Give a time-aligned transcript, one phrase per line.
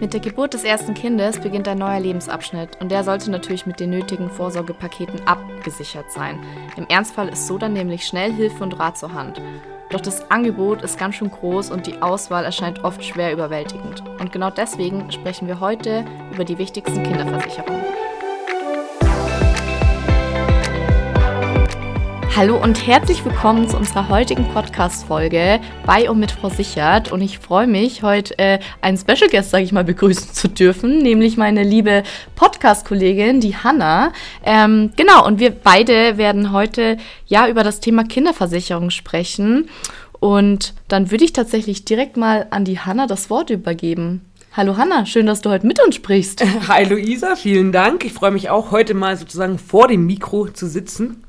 [0.00, 3.78] Mit der Geburt des ersten Kindes beginnt ein neuer Lebensabschnitt und der sollte natürlich mit
[3.78, 6.38] den nötigen Vorsorgepaketen abgesichert sein.
[6.76, 9.40] Im Ernstfall ist so dann nämlich schnell Hilfe und Rat zur Hand.
[9.90, 14.02] Doch das Angebot ist ganz schön groß und die Auswahl erscheint oft schwer überwältigend.
[14.18, 18.03] Und genau deswegen sprechen wir heute über die wichtigsten Kinderversicherungen.
[22.36, 27.12] Hallo und herzlich willkommen zu unserer heutigen Podcast-Folge bei und mit Frau Sichert.
[27.12, 30.98] Und ich freue mich, heute äh, einen Special Guest, sage ich mal, begrüßen zu dürfen,
[30.98, 32.02] nämlich meine liebe
[32.34, 34.12] Podcast-Kollegin, die Hanna.
[34.42, 36.96] Ähm, genau, und wir beide werden heute
[37.28, 39.70] ja über das Thema Kinderversicherung sprechen.
[40.18, 44.22] Und dann würde ich tatsächlich direkt mal an die Hanna das Wort übergeben.
[44.54, 46.44] Hallo Hanna, schön, dass du heute mit uns sprichst.
[46.68, 48.04] Hi Luisa, vielen Dank.
[48.04, 51.23] Ich freue mich auch heute mal sozusagen vor dem Mikro zu sitzen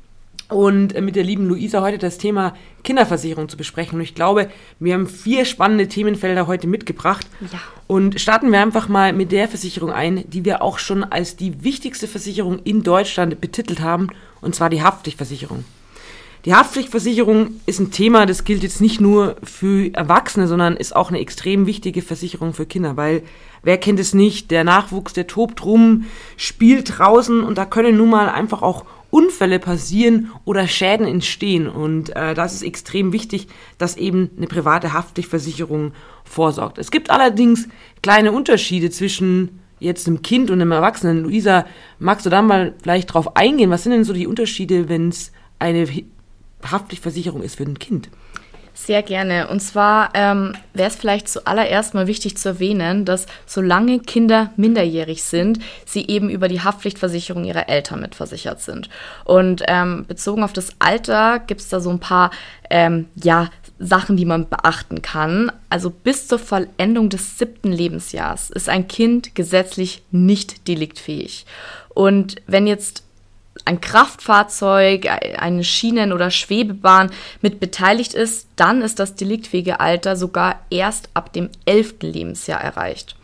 [0.48, 2.54] und äh, mit der lieben Luisa heute das Thema
[2.84, 3.96] Kinderversicherung zu besprechen.
[3.96, 7.26] Und ich glaube, wir haben vier spannende Themenfelder heute mitgebracht.
[7.40, 7.58] Ja.
[7.86, 11.64] Und starten wir einfach mal mit der Versicherung ein, die wir auch schon als die
[11.64, 14.08] wichtigste Versicherung in Deutschland betitelt haben,
[14.40, 15.64] und zwar die Haftpflichtversicherung.
[16.46, 21.08] Die Haftpflichtversicherung ist ein Thema, das gilt jetzt nicht nur für Erwachsene, sondern ist auch
[21.08, 23.24] eine extrem wichtige Versicherung für Kinder, weil
[23.64, 26.04] wer kennt es nicht, der Nachwuchs, der tobt rum,
[26.36, 28.84] spielt draußen und da können nun mal einfach auch
[29.16, 31.68] Unfälle passieren oder Schäden entstehen.
[31.68, 35.92] Und äh, das ist extrem wichtig, dass eben eine private Haftpflichtversicherung
[36.24, 36.76] vorsorgt.
[36.76, 37.66] Es gibt allerdings
[38.02, 41.22] kleine Unterschiede zwischen jetzt einem Kind und einem Erwachsenen.
[41.22, 41.64] Luisa,
[41.98, 43.70] magst du da mal vielleicht drauf eingehen?
[43.70, 45.88] Was sind denn so die Unterschiede, wenn es eine
[46.62, 48.10] Haftpflichtversicherung ist für ein Kind?
[48.78, 49.48] Sehr gerne.
[49.48, 55.22] Und zwar ähm, wäre es vielleicht zuallererst mal wichtig zu erwähnen, dass solange Kinder minderjährig
[55.22, 58.90] sind, sie eben über die Haftpflichtversicherung ihrer Eltern mitversichert sind.
[59.24, 62.30] Und ähm, bezogen auf das Alter gibt es da so ein paar
[62.68, 65.50] ähm, ja, Sachen, die man beachten kann.
[65.70, 71.46] Also bis zur Vollendung des siebten Lebensjahrs ist ein Kind gesetzlich nicht deliktfähig.
[71.88, 73.05] Und wenn jetzt
[73.66, 75.06] ein Kraftfahrzeug,
[75.38, 77.10] eine Schienen- oder Schwebebahn
[77.42, 81.96] mit beteiligt ist, dann ist das deliktfähige Alter sogar erst ab dem 11.
[82.00, 83.16] Lebensjahr erreicht.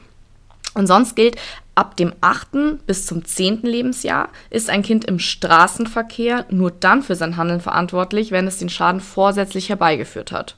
[0.75, 1.37] Und sonst gilt,
[1.75, 2.85] ab dem 8.
[2.87, 3.63] bis zum 10.
[3.63, 8.69] Lebensjahr ist ein Kind im Straßenverkehr nur dann für sein Handeln verantwortlich, wenn es den
[8.69, 10.57] Schaden vorsätzlich herbeigeführt hat.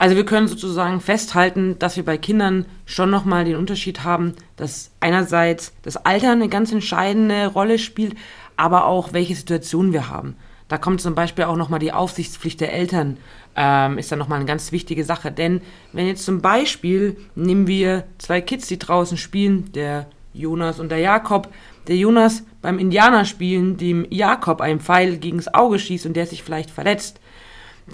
[0.00, 4.92] Also wir können sozusagen festhalten, dass wir bei Kindern schon nochmal den Unterschied haben, dass
[4.98, 8.14] einerseits das Alter eine ganz entscheidende Rolle spielt,
[8.56, 10.36] aber auch welche Situation wir haben.
[10.68, 13.18] Da kommt zum Beispiel auch nochmal die Aufsichtspflicht der Eltern,
[13.54, 15.30] ähm, ist dann nochmal eine ganz wichtige Sache.
[15.30, 15.60] Denn
[15.92, 21.00] wenn jetzt zum Beispiel nehmen wir zwei Kids, die draußen spielen, der Jonas und der
[21.00, 21.52] Jakob,
[21.88, 26.70] der Jonas beim Indianerspielen dem Jakob einen Pfeil gegens Auge schießt und der sich vielleicht
[26.70, 27.20] verletzt,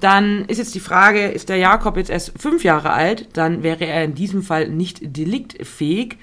[0.01, 3.85] dann ist jetzt die Frage, ist der Jakob jetzt erst fünf Jahre alt, dann wäre
[3.87, 6.19] er in diesem Fall nicht deliktfähig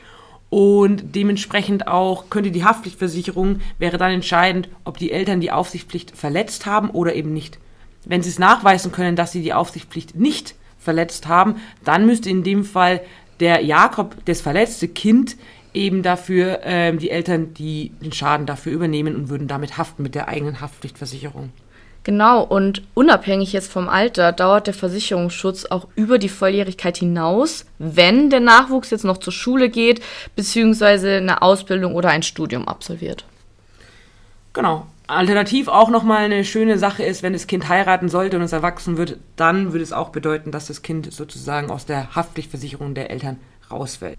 [0.50, 6.68] und dementsprechend auch könnte die Haftpflichtversicherung wäre dann entscheidend, ob die Eltern die Aufsichtspflicht verletzt
[6.68, 7.58] haben oder eben nicht.
[8.06, 12.44] Wenn sie es nachweisen können, dass sie die Aufsichtspflicht nicht verletzt haben, dann müsste in
[12.44, 13.02] dem Fall
[13.40, 15.38] der Jakob, das verletzte Kind,
[15.74, 20.14] eben dafür äh, die Eltern, die den Schaden dafür übernehmen und würden damit haften mit
[20.14, 21.50] der eigenen Haftpflichtversicherung.
[22.04, 28.30] Genau, und unabhängig jetzt vom Alter dauert der Versicherungsschutz auch über die Volljährigkeit hinaus, wenn
[28.30, 30.02] der Nachwuchs jetzt noch zur Schule geht,
[30.36, 33.24] beziehungsweise eine Ausbildung oder ein Studium absolviert.
[34.52, 34.86] Genau.
[35.08, 38.98] Alternativ auch nochmal eine schöne Sache ist, wenn das Kind heiraten sollte und es erwachsen
[38.98, 43.38] wird, dann würde es auch bedeuten, dass das Kind sozusagen aus der Haftpflichtversicherung der Eltern
[43.70, 44.18] rausfällt.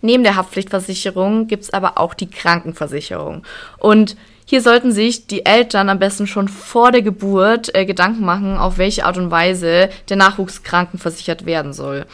[0.00, 3.44] Neben der Haftpflichtversicherung gibt es aber auch die Krankenversicherung.
[3.78, 8.56] Und hier sollten sich die Eltern am besten schon vor der Geburt äh, Gedanken machen,
[8.56, 12.06] auf welche Art und Weise der Nachwuchs krankenversichert werden soll.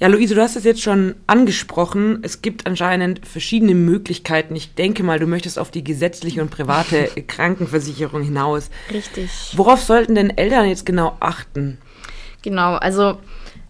[0.00, 2.18] Ja, Luise, du hast es jetzt schon angesprochen.
[2.22, 4.56] Es gibt anscheinend verschiedene Möglichkeiten.
[4.56, 8.70] Ich denke mal, du möchtest auf die gesetzliche und private Krankenversicherung hinaus.
[8.92, 9.30] Richtig.
[9.54, 11.78] Worauf sollten denn Eltern jetzt genau achten?
[12.42, 13.18] Genau, also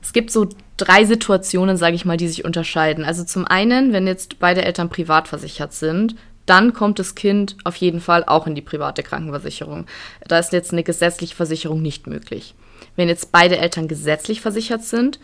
[0.00, 3.04] es gibt so drei Situationen, sage ich mal, die sich unterscheiden.
[3.04, 7.76] Also zum einen, wenn jetzt beide Eltern privat versichert sind, dann kommt das Kind auf
[7.76, 9.86] jeden Fall auch in die private Krankenversicherung.
[10.26, 12.54] Da ist jetzt eine gesetzliche Versicherung nicht möglich.
[12.96, 15.18] Wenn jetzt beide Eltern gesetzlich versichert sind,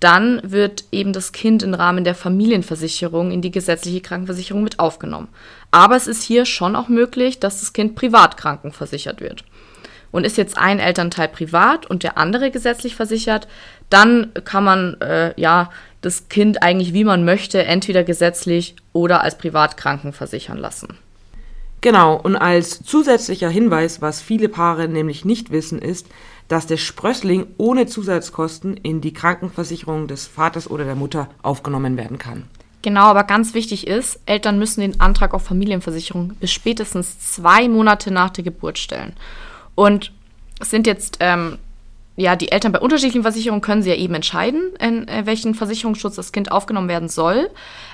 [0.00, 5.28] dann wird eben das Kind im Rahmen der Familienversicherung in die gesetzliche Krankenversicherung mit aufgenommen.
[5.70, 9.44] Aber es ist hier schon auch möglich, dass das Kind privat krankenversichert wird.
[10.10, 13.46] Und ist jetzt ein Elternteil privat und der andere gesetzlich versichert,
[13.90, 15.70] dann kann man äh, ja
[16.00, 20.98] das Kind eigentlich wie man möchte, entweder gesetzlich oder als Privatkranken versichern lassen.
[21.82, 26.06] Genau, und als zusätzlicher Hinweis, was viele Paare nämlich nicht wissen, ist,
[26.48, 32.18] dass der Sprössling ohne Zusatzkosten in die Krankenversicherung des Vaters oder der Mutter aufgenommen werden
[32.18, 32.48] kann.
[32.82, 38.10] Genau, aber ganz wichtig ist, Eltern müssen den Antrag auf Familienversicherung bis spätestens zwei Monate
[38.10, 39.12] nach der Geburt stellen.
[39.74, 40.12] Und
[40.60, 41.58] es sind jetzt, ähm,
[42.20, 46.16] ja, die Eltern bei unterschiedlichen Versicherungen können sie ja eben entscheiden, in, in welchen Versicherungsschutz
[46.16, 47.50] das Kind aufgenommen werden soll.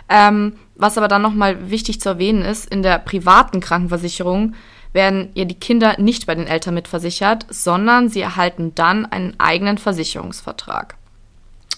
[0.08, 4.54] Ähm, was aber dann nochmal wichtig zu erwähnen ist, in der privaten Krankenversicherung
[4.92, 9.78] werden ja die Kinder nicht bei den Eltern mitversichert, sondern sie erhalten dann einen eigenen
[9.78, 10.96] Versicherungsvertrag.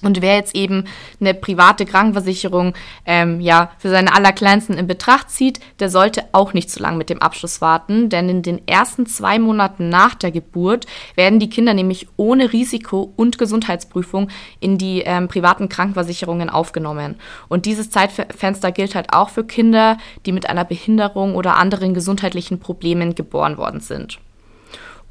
[0.02, 0.84] Und wer jetzt eben
[1.20, 2.74] eine private Krankenversicherung
[3.04, 7.10] ähm, ja für seine Allerkleinsten in Betracht zieht, der sollte auch nicht zu lange mit
[7.10, 10.86] dem Abschluss warten, denn in den ersten zwei Monaten nach der Geburt
[11.16, 14.28] werden die Kinder nämlich ohne Risiko und Gesundheitsprüfung
[14.60, 17.16] in die ähm, privaten Krankenversicherungen aufgenommen.
[17.48, 22.60] Und dieses Zeitfenster gilt halt auch für Kinder, die mit einer Behinderung oder anderen gesundheitlichen
[22.60, 24.20] Problemen geboren worden sind.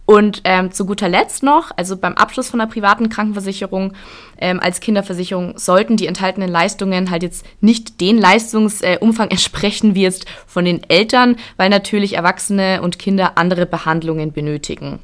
[0.08, 3.92] Und ähm, zu guter Letzt noch, also beim Abschluss von einer privaten Krankenversicherung
[4.40, 10.04] ähm, als Kinderversicherung sollten die enthaltenen Leistungen halt jetzt nicht den Leistungsumfang äh, entsprechen wie
[10.04, 15.00] jetzt von den Eltern, weil natürlich Erwachsene und Kinder andere Behandlungen benötigen.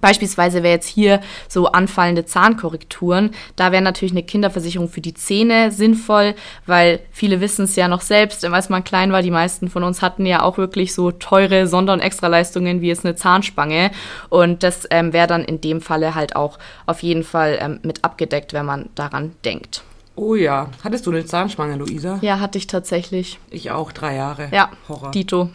[0.00, 3.30] Beispielsweise wäre jetzt hier so anfallende Zahnkorrekturen.
[3.56, 6.34] Da wäre natürlich eine Kinderversicherung für die Zähne sinnvoll,
[6.66, 10.02] weil viele wissen es ja noch selbst, als man klein war, die meisten von uns
[10.02, 13.90] hatten ja auch wirklich so teure Sonder- und Extraleistungen wie jetzt eine Zahnspange.
[14.28, 18.04] Und das ähm, wäre dann in dem Falle halt auch auf jeden Fall ähm, mit
[18.04, 19.82] abgedeckt, wenn man daran denkt.
[20.16, 20.68] Oh ja.
[20.82, 22.18] Hattest du eine Zahnspange, Luisa?
[22.22, 23.38] Ja, hatte ich tatsächlich.
[23.50, 24.48] Ich auch, drei Jahre.
[24.52, 25.10] Ja, Horror.
[25.10, 25.50] Dito.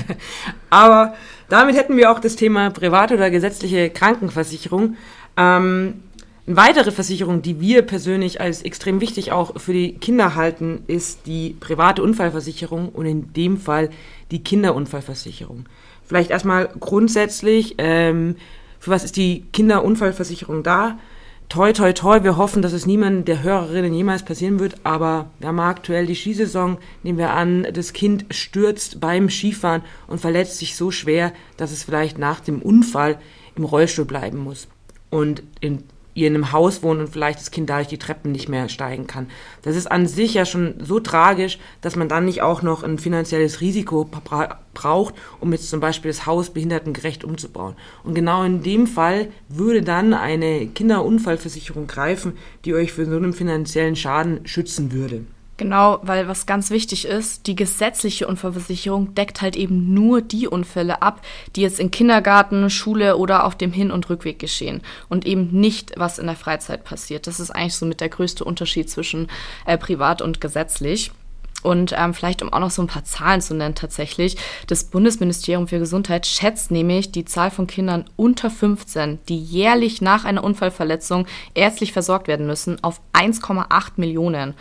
[0.70, 1.14] Aber
[1.48, 4.96] damit hätten wir auch das Thema private oder gesetzliche Krankenversicherung.
[5.36, 6.02] Ähm,
[6.46, 11.26] eine weitere Versicherung, die wir persönlich als extrem wichtig auch für die Kinder halten, ist
[11.26, 13.90] die private Unfallversicherung und in dem Fall
[14.30, 15.66] die Kinderunfallversicherung.
[16.04, 18.36] Vielleicht erstmal grundsätzlich, ähm,
[18.78, 20.98] für was ist die Kinderunfallversicherung da?
[21.48, 25.48] Toi, toi, toi, wir hoffen, dass es niemandem der Hörerinnen jemals passieren wird, aber wir
[25.48, 30.76] haben aktuell die Skisaison, nehmen wir an, das Kind stürzt beim Skifahren und verletzt sich
[30.76, 33.18] so schwer, dass es vielleicht nach dem Unfall
[33.56, 34.68] im Rollstuhl bleiben muss.
[35.10, 35.84] Und in
[36.14, 39.06] ihr in einem Haus wohnt und vielleicht das Kind dadurch die Treppen nicht mehr steigen
[39.06, 39.28] kann.
[39.62, 42.98] Das ist an sich ja schon so tragisch, dass man dann nicht auch noch ein
[42.98, 47.74] finanzielles Risiko bra braucht, um jetzt zum Beispiel das Haus behindertengerecht umzubauen.
[48.02, 52.32] Und genau in dem Fall würde dann eine Kinderunfallversicherung greifen,
[52.64, 55.24] die euch für so einen finanziellen Schaden schützen würde.
[55.56, 61.00] Genau, weil was ganz wichtig ist, die gesetzliche Unfallversicherung deckt halt eben nur die Unfälle
[61.00, 61.20] ab,
[61.54, 65.92] die jetzt in Kindergarten, Schule oder auf dem Hin- und Rückweg geschehen und eben nicht,
[65.96, 67.28] was in der Freizeit passiert.
[67.28, 69.28] Das ist eigentlich so mit der größte Unterschied zwischen
[69.64, 71.12] äh, privat und gesetzlich.
[71.64, 74.36] Und ähm, vielleicht, um auch noch so ein paar Zahlen zu nennen, tatsächlich,
[74.66, 80.26] das Bundesministerium für Gesundheit schätzt nämlich die Zahl von Kindern unter 15, die jährlich nach
[80.26, 84.52] einer Unfallverletzung ärztlich versorgt werden müssen, auf 1,8 Millionen.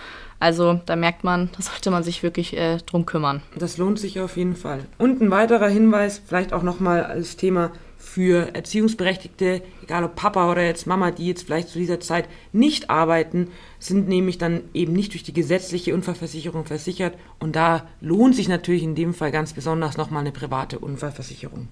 [0.43, 3.41] Also da merkt man, da sollte man sich wirklich äh, drum kümmern.
[3.57, 4.83] Das lohnt sich auf jeden Fall.
[4.97, 10.61] Und ein weiterer Hinweis, vielleicht auch nochmal als Thema für Erziehungsberechtigte, egal ob Papa oder
[10.65, 15.13] jetzt Mama, die jetzt vielleicht zu dieser Zeit nicht arbeiten, sind nämlich dann eben nicht
[15.13, 17.13] durch die gesetzliche Unfallversicherung versichert.
[17.39, 21.69] Und da lohnt sich natürlich in dem Fall ganz besonders nochmal eine private Unfallversicherung.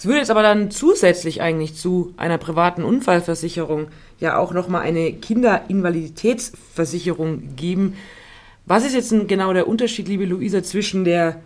[0.00, 3.88] Es würde jetzt aber dann zusätzlich eigentlich zu einer privaten Unfallversicherung
[4.18, 7.98] ja auch nochmal eine Kinderinvaliditätsversicherung geben.
[8.64, 11.42] Was ist jetzt genau der Unterschied, liebe Luisa, zwischen der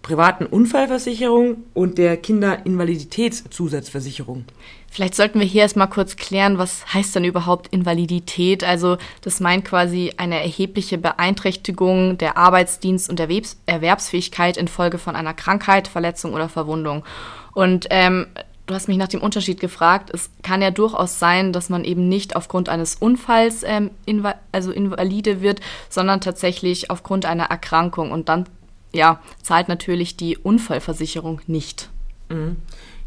[0.00, 4.46] privaten Unfallversicherung und der Kinderinvaliditätszusatzversicherung?
[4.90, 8.64] Vielleicht sollten wir hier erstmal kurz klären, was heißt denn überhaupt Invalidität?
[8.64, 15.88] Also das meint quasi eine erhebliche Beeinträchtigung der Arbeitsdienst- und Erwerbsfähigkeit infolge von einer Krankheit,
[15.88, 17.04] Verletzung oder Verwundung.
[17.58, 18.28] Und ähm,
[18.66, 20.10] du hast mich nach dem Unterschied gefragt.
[20.14, 24.70] Es kann ja durchaus sein, dass man eben nicht aufgrund eines Unfalls ähm, inva also
[24.70, 28.12] invalide wird, sondern tatsächlich aufgrund einer Erkrankung.
[28.12, 28.44] Und dann
[28.92, 31.90] ja, zahlt natürlich die Unfallversicherung nicht.
[32.28, 32.58] Mhm.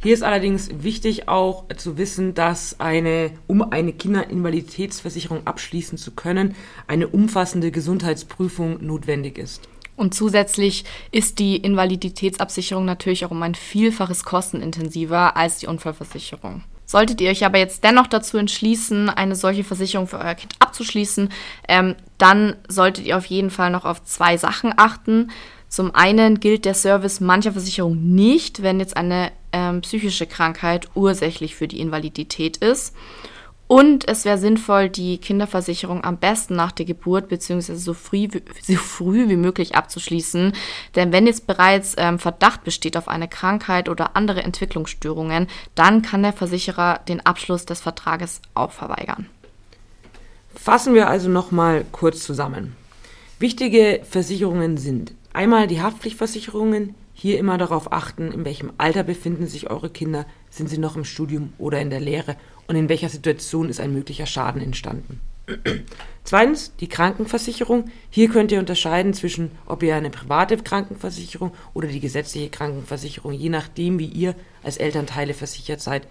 [0.03, 6.55] Hier ist allerdings wichtig auch zu wissen, dass eine, um eine Kinderinvaliditätsversicherung abschließen zu können,
[6.87, 9.61] eine umfassende Gesundheitsprüfung notwendig ist.
[9.95, 16.63] Und zusätzlich ist die Invaliditätsabsicherung natürlich auch um ein Vielfaches kostenintensiver als die Unfallversicherung.
[16.85, 21.29] Solltet ihr euch aber jetzt dennoch dazu entschließen, eine solche Versicherung für euer Kind abzuschließen,
[21.69, 25.31] ähm, dann solltet ihr auf jeden Fall noch auf zwei Sachen achten.
[25.69, 31.55] Zum einen gilt der Service mancher Versicherungen nicht, wenn jetzt eine ähm, psychische Krankheit ursächlich
[31.55, 32.93] für die Invalidität ist.
[33.71, 37.75] Und es wäre sinnvoll, die Kinderversicherung am besten nach der Geburt bzw.
[37.75, 38.27] So früh,
[38.61, 40.51] so früh wie möglich abzuschließen.
[40.95, 46.21] Denn wenn jetzt bereits ähm, Verdacht besteht auf eine Krankheit oder andere Entwicklungsstörungen, dann kann
[46.21, 49.29] der Versicherer den Abschluss des Vertrages auch verweigern.
[50.53, 52.75] Fassen wir also nochmal kurz zusammen.
[53.39, 56.93] Wichtige Versicherungen sind einmal die Haftpflichtversicherungen.
[57.13, 61.05] Hier immer darauf achten, in welchem Alter befinden sich eure Kinder, sind sie noch im
[61.05, 62.35] Studium oder in der Lehre
[62.67, 65.19] und in welcher Situation ist ein möglicher Schaden entstanden.
[66.23, 67.91] Zweitens die Krankenversicherung.
[68.09, 73.49] Hier könnt ihr unterscheiden zwischen, ob ihr eine private Krankenversicherung oder die gesetzliche Krankenversicherung, je
[73.49, 76.07] nachdem, wie ihr als Elternteile versichert seid,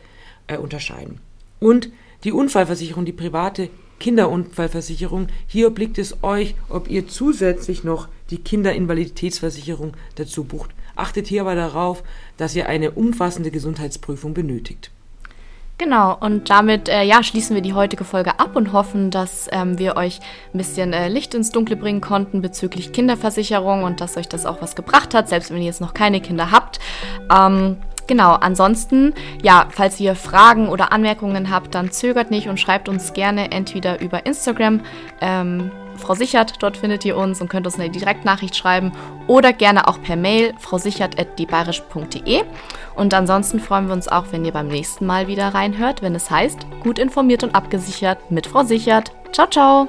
[0.46, 1.20] äh, unterscheiden.
[1.58, 1.90] Und
[2.24, 5.28] die Unfallversicherung, die private Kinderunfallversicherung.
[5.46, 10.70] Hier obliegt es euch, ob ihr zusätzlich noch die Kinderinvaliditätsversicherung dazu bucht.
[11.00, 12.02] Achtet hier aber darauf,
[12.36, 14.90] dass ihr eine umfassende Gesundheitsprüfung benötigt.
[15.78, 19.78] Genau, und damit äh, ja, schließen wir die heutige Folge ab und hoffen, dass ähm,
[19.78, 20.20] wir euch
[20.52, 24.60] ein bisschen äh, Licht ins Dunkle bringen konnten bezüglich Kinderversicherung und dass euch das auch
[24.60, 26.80] was gebracht hat, selbst wenn ihr jetzt noch keine Kinder habt.
[27.34, 32.88] Ähm, Genau, ansonsten, ja, falls ihr Fragen oder Anmerkungen habt, dann zögert nicht und schreibt
[32.88, 34.80] uns gerne entweder über Instagram,
[35.20, 38.92] ähm, Frau Sichert, dort findet ihr uns und könnt uns eine Direktnachricht schreiben
[39.26, 42.42] oder gerne auch per Mail frausichert.diebayerisch.de.
[42.96, 46.30] Und ansonsten freuen wir uns auch, wenn ihr beim nächsten Mal wieder reinhört, wenn es
[46.30, 49.12] heißt, gut informiert und abgesichert mit Frau Sichert.
[49.32, 49.88] Ciao, ciao!